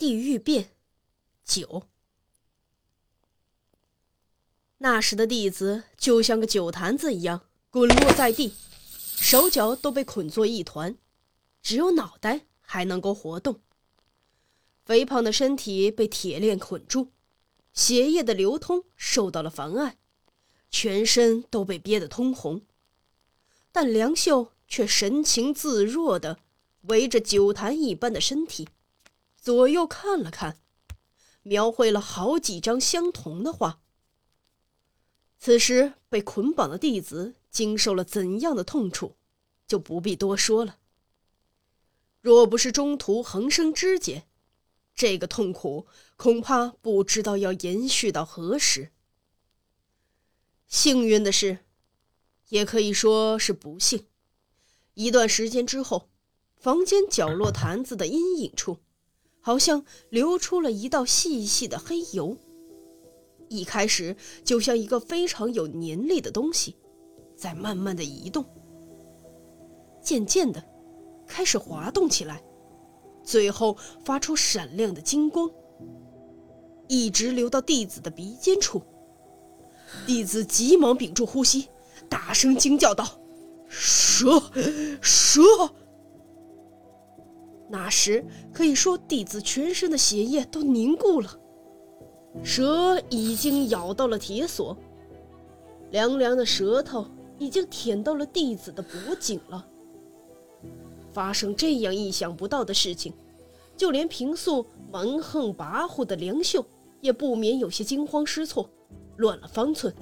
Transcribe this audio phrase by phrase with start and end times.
[0.00, 0.70] 地狱变
[1.44, 1.82] 九。
[4.78, 8.54] 那时的弟子就像个酒坛子一样滚落在地，
[9.18, 10.96] 手脚都被捆作一团，
[11.60, 13.60] 只有脑袋还能够活动。
[14.86, 17.08] 肥胖的身体被铁链捆住，
[17.74, 19.98] 血液的流通受到了妨碍，
[20.70, 22.62] 全身都被憋得通红。
[23.70, 26.38] 但梁秀却神情自若的
[26.84, 28.66] 围着酒坛一般的身体。
[29.40, 30.58] 左右看了看，
[31.42, 33.80] 描绘了好几张相同的画。
[35.38, 39.16] 此时被捆绑的弟子经受了怎样的痛楚，
[39.66, 40.76] 就不必多说了。
[42.20, 44.26] 若不是中途横生枝节，
[44.94, 45.86] 这个痛苦
[46.16, 48.92] 恐怕不知道要延续到何时。
[50.68, 51.64] 幸运的是，
[52.50, 54.06] 也可以说是不幸，
[54.92, 56.10] 一段时间之后，
[56.58, 58.80] 房间角落坛子的阴影处。
[59.40, 62.36] 好像流出了一道细细的黑油。
[63.48, 66.76] 一开始就像一个非常有粘力的东西，
[67.36, 68.44] 在慢慢的移动，
[70.00, 70.62] 渐渐的
[71.26, 72.42] 开始滑动起来，
[73.24, 75.50] 最后发出闪亮的金光，
[76.88, 78.82] 一直流到弟子的鼻尖处。
[80.06, 81.68] 弟子急忙屏住呼吸，
[82.08, 83.20] 大声惊叫道
[83.66, 84.40] ：“蛇，
[85.02, 85.40] 蛇！”
[87.72, 91.38] 那时可以说，弟子全身的血液都凝固了。
[92.42, 94.76] 蛇已经咬到了铁锁，
[95.92, 97.06] 凉凉的舌头
[97.38, 99.64] 已经舔到了弟子的脖颈了。
[101.12, 103.12] 发生这样意想不到的事情，
[103.76, 106.64] 就连平素蛮横跋扈的梁秀
[107.00, 108.68] 也不免有些惊慌失措，
[109.16, 109.94] 乱了方寸。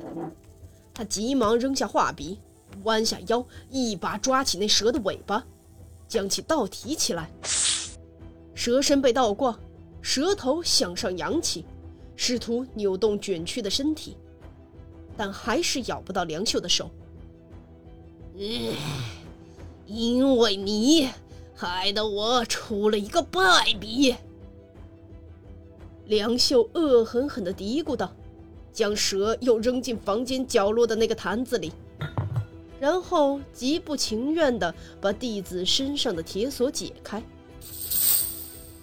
[0.95, 2.41] 他急忙扔下画笔，
[2.85, 5.45] 弯下腰，一把抓起那蛇的尾巴。
[6.09, 7.31] 将其倒提起来，
[8.55, 9.57] 蛇身被倒挂，
[10.01, 11.67] 蛇头向上扬起，
[12.17, 14.17] 试图扭动卷曲的身体，
[15.17, 16.91] 但还是咬不到梁秀的手。
[18.37, 18.73] 嗯，
[19.87, 21.11] 因为你
[21.55, 24.15] 害得我出了一个败笔。
[26.07, 28.11] 梁秀恶狠狠地嘀咕道，
[28.73, 31.71] 将蛇又扔进房间角落的那个坛子里。
[32.81, 37.23] 然后极不情愿地把弟子身上的铁锁解开。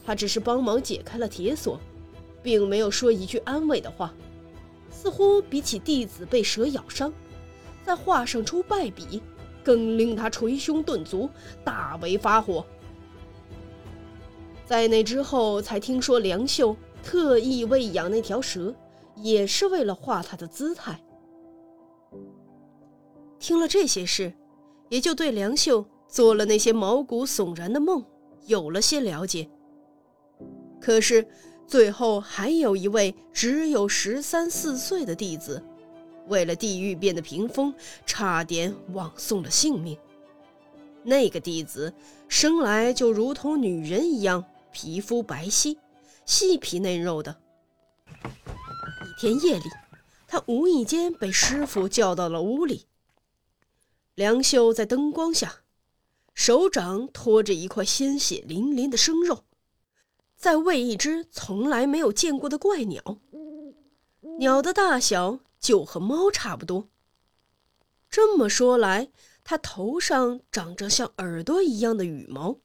[0.05, 1.79] 他只是帮忙解开了铁锁，
[2.43, 4.13] 并没有说一句安慰的话。
[4.91, 7.13] 似乎比起弟子被蛇咬伤，
[7.83, 9.21] 在画上出败笔，
[9.63, 11.29] 更令他捶胸顿足，
[11.63, 12.65] 大为发火。
[14.65, 18.73] 在那之后，才听说梁秀特意喂养那条蛇，
[19.15, 20.99] 也是为了画他的姿态。
[23.45, 24.33] 听了这些事，
[24.89, 28.03] 也就对梁秀做了那些毛骨悚然的梦
[28.47, 29.47] 有了些了解。
[30.81, 31.27] 可是
[31.67, 35.63] 最后还有一位只有十三四岁的弟子，
[36.25, 37.71] 为了地狱变的屏风，
[38.03, 39.95] 差点枉送了性命。
[41.03, 41.93] 那个弟子
[42.27, 45.77] 生来就如同女人一样，皮肤白皙，
[46.25, 47.37] 细皮嫩肉的。
[48.23, 49.69] 一天夜里，
[50.27, 52.87] 他无意间被师傅叫到了屋里。
[54.15, 55.63] 梁秀在灯光下，
[56.33, 59.43] 手掌托着一块鲜血淋淋的生肉，
[60.37, 63.19] 在喂一只从来没有见过的怪鸟。
[64.39, 66.89] 鸟的大小就和猫差不多。
[68.09, 69.11] 这么说来，
[69.43, 72.61] 它头上长着像耳朵一样的羽毛，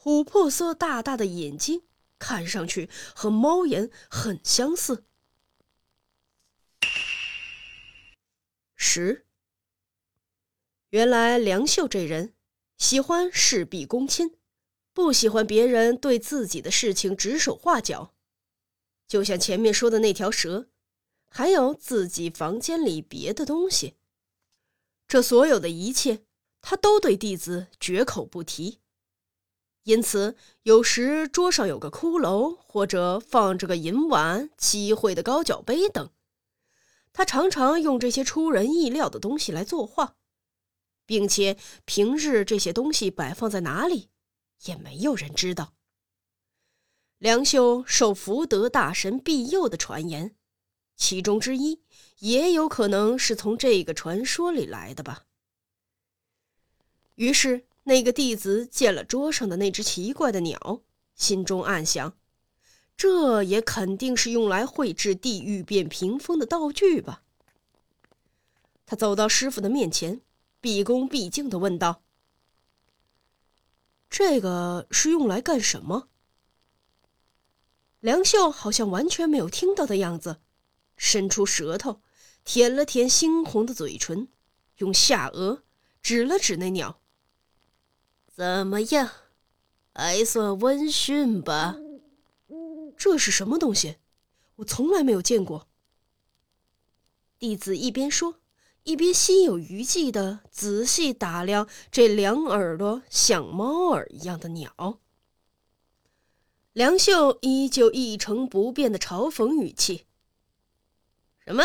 [0.00, 1.82] 琥珀色大大的眼睛，
[2.20, 5.04] 看上去和猫眼很相似。
[8.76, 9.26] 十。
[10.90, 12.34] 原来梁秀这人
[12.76, 14.34] 喜欢事必躬亲，
[14.92, 18.12] 不喜欢别人对自己的事情指手画脚。
[19.06, 20.66] 就像前面说的那条蛇，
[21.28, 23.94] 还有自己房间里别的东西，
[25.06, 26.24] 这所有的一切，
[26.60, 28.80] 他都对弟子绝口不提。
[29.84, 36.10] 因此，有时桌上有个骷髅，或者放着个银碗、漆绘的高脚杯等，
[37.12, 40.16] 他常常用这些出人意料的东西来作画。
[41.10, 44.10] 并且平日这些东西摆放在哪里，
[44.66, 45.74] 也没有人知道。
[47.18, 50.36] 梁秀受福德大神庇佑的传言，
[50.96, 51.82] 其中之一
[52.20, 55.24] 也有可能是从这个传说里来的吧。
[57.16, 60.82] 于是，那个弟子见了桌上的那只奇怪的鸟，
[61.16, 62.16] 心中暗想：
[62.96, 67.24] 这也肯定是用来绘制地狱变屏风的道具吧。
[68.86, 70.20] 他走到师傅的面前。
[70.60, 72.02] 毕恭毕敬的问道
[74.10, 76.08] ：“这个是用来干什么？”
[78.00, 80.40] 梁秀好像完全没有听到的样子，
[80.96, 82.00] 伸出舌头
[82.44, 84.28] 舔了舔猩红的嘴唇，
[84.78, 85.60] 用下颚
[86.02, 87.00] 指了指那鸟
[88.26, 89.10] ：“怎么样，
[89.94, 91.76] 还算温驯吧？”
[92.96, 93.96] 这是什么东西？
[94.56, 95.68] 我从来没有见过。
[97.38, 98.39] 弟子一边说，
[98.82, 104.98] 一边心有余悸地仔细打量这两耳朵像猫耳一样的鸟。
[106.72, 110.06] 梁秀依旧一成不变的嘲讽语气
[111.44, 111.62] ：“什么？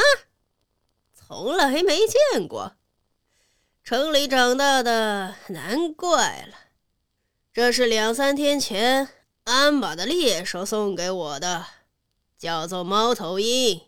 [1.14, 2.76] 从来没见过？
[3.84, 6.58] 城里长大的，难怪了。
[7.54, 9.10] 这是两三天前
[9.44, 11.66] 安把的猎手送给我的，
[12.38, 13.82] 叫做猫头鹰。”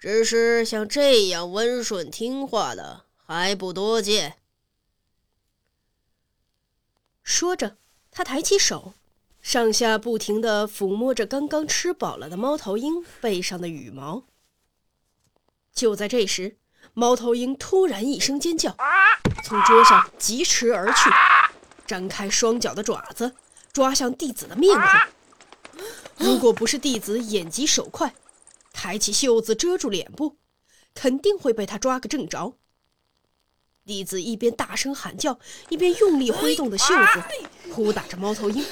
[0.00, 4.38] 只是像这样温顺听话的还不多见。
[7.22, 7.76] 说着，
[8.10, 8.94] 他抬起手，
[9.42, 14.24] 上下不停地抚摸着刚刚吃饱了的猫头鹰背上的羽毛。
[15.74, 16.56] 就在这时，
[16.94, 18.74] 猫头鹰突然一声尖叫，
[19.44, 21.10] 从桌上疾驰而去，
[21.86, 23.34] 张开双脚的爪子
[23.70, 25.84] 抓向弟子的面孔。
[26.16, 28.14] 如果不是弟子眼疾手快，
[28.72, 30.36] 抬起袖子遮住脸部，
[30.94, 32.54] 肯定会被他抓个正着。
[33.86, 35.38] 弟子一边大声喊叫，
[35.68, 37.22] 一边用力挥动的袖子，
[37.72, 38.64] 扑打着猫头鹰。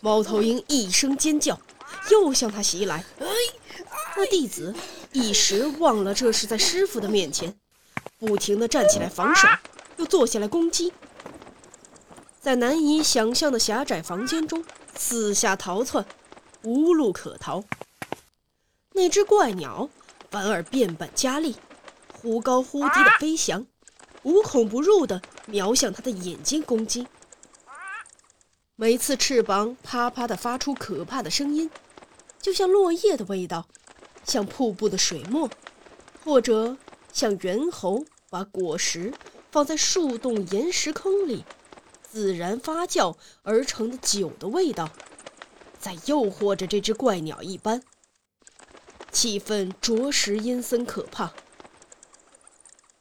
[0.00, 1.58] 猫头鹰一声尖叫，
[2.10, 3.04] 又向他袭来。
[4.16, 4.74] 那弟子
[5.12, 7.56] 一时忘了这是在师傅的面前，
[8.18, 9.48] 不停地站起来防守，
[9.96, 10.92] 又坐下来攻击。
[12.40, 14.62] 在难以想象的狭窄房间中
[14.94, 16.04] 四下逃窜，
[16.62, 17.64] 无路可逃。
[18.96, 19.90] 那只怪鸟
[20.30, 21.56] 反而变本加厉，
[22.16, 23.66] 忽高忽低的飞翔，
[24.22, 27.04] 无孔不入的瞄向他的眼睛攻击。
[28.76, 31.68] 每次翅膀啪啪的发出可怕的声音，
[32.40, 33.66] 就像落叶的味道，
[34.24, 35.50] 像瀑布的水墨，
[36.24, 36.76] 或者
[37.12, 39.12] 像猿猴把果实
[39.50, 41.44] 放在树洞岩石坑里，
[42.02, 44.88] 自然发酵而成的酒的味道，
[45.80, 47.82] 在诱惑着这只怪鸟一般。
[49.14, 51.32] 气氛着实阴森可怕。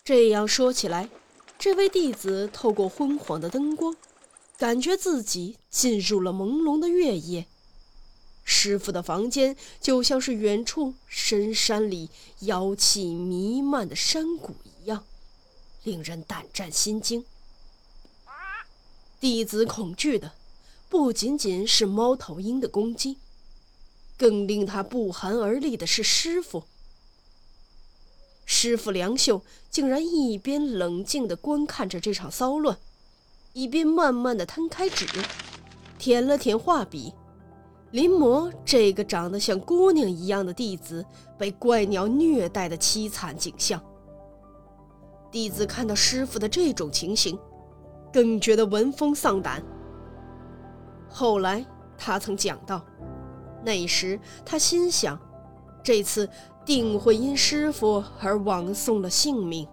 [0.05, 1.09] 这样说起来，
[1.57, 3.95] 这位弟子透过昏黄的灯光，
[4.57, 7.47] 感觉自己进入了朦胧的月夜。
[8.45, 12.09] 师傅的房间就像是远处深山里
[12.41, 15.03] 妖气弥漫的山谷一样，
[15.83, 17.25] 令人胆战心惊。
[19.19, 20.33] 弟子恐惧的
[20.89, 23.17] 不仅仅是猫头鹰的攻击。
[24.23, 26.63] 更令他不寒而栗的是，师傅。
[28.45, 32.77] 师傅梁秀竟然一边冷静地观看着这场骚乱，
[33.51, 35.05] 一边慢慢地摊开纸，
[35.99, 37.13] 舔了舔画笔，
[37.91, 41.05] 临摹这个长得像姑娘一样的弟子
[41.37, 43.83] 被怪鸟虐待的凄惨景象。
[45.33, 47.37] 弟子看到师傅的这种情形，
[48.13, 49.61] 更觉得闻风丧胆。
[51.09, 51.65] 后来
[51.97, 52.81] 他曾讲到。
[53.63, 55.19] 那时，他心想，
[55.81, 56.29] 这次
[56.65, 59.67] 定会因师傅而枉送了性命。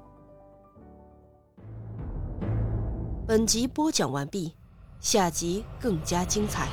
[3.27, 4.55] 本集播讲完毕，
[5.01, 6.69] 下集更加精彩。